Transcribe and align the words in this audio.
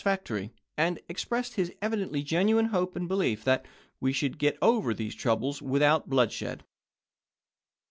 nFofteibto 0.01 0.15
factory" 0.15 0.51
and 0.79 0.99
expressed 1.07 1.53
his 1.53 1.71
evidently 1.79 2.23
genuine 2.23 2.65
hope 2.65 2.93
rSlSseo. 2.95 2.95
and 2.95 3.07
belief 3.07 3.43
that" 3.43 3.67
we 4.01 4.11
should 4.11 4.39
get 4.39 4.57
over 4.59 4.95
these 4.95 5.13
troubles 5.13 5.57
^ii/p. 5.59 5.65
10?!' 5.65 5.69
without 5.73 6.09
bloodshed." 6.09 6.63